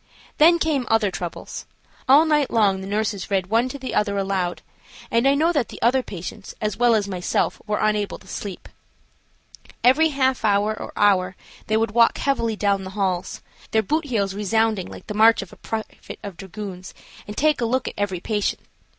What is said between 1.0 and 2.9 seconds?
troubles. All night long the